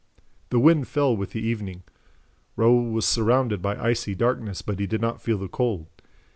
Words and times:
The 0.49 0.57
wind 0.59 0.87
fell 0.87 1.15
with 1.15 1.29
the 1.29 1.45
evening. 1.45 1.83
Raoul 2.55 2.89
was 2.89 3.05
surrounded 3.05 3.61
by 3.61 3.77
icy 3.77 4.15
darkness, 4.15 4.63
but 4.63 4.79
he 4.79 4.87
did 4.87 4.99
not 4.99 5.21
feel 5.21 5.37
the 5.37 5.47
cold. 5.47 5.85